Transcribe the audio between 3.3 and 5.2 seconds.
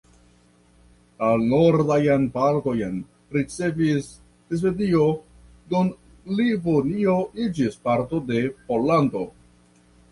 ricevis Svedio,